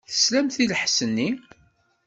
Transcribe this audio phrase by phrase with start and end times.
[0.09, 1.29] Teslamt i lḥess-nni?